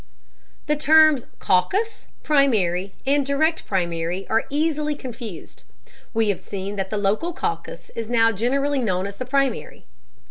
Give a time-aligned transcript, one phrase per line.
[0.65, 5.61] The terms caucus, primary, and direct primary are easily confused.
[6.11, 9.85] We have seen that the local caucus is now generally known as the primary.